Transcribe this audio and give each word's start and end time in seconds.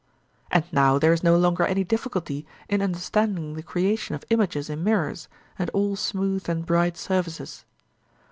And 0.49 0.63
now 0.71 0.97
there 0.97 1.13
is 1.13 1.21
no 1.23 1.37
longer 1.37 1.63
any 1.63 1.83
difficulty 1.83 2.43
in 2.67 2.81
understanding 2.81 3.53
the 3.53 3.61
creation 3.61 4.15
of 4.15 4.23
images 4.31 4.67
in 4.67 4.83
mirrors 4.83 5.27
and 5.59 5.69
all 5.75 5.95
smooth 5.95 6.49
and 6.49 6.65
bright 6.65 6.97
surfaces. 6.97 7.65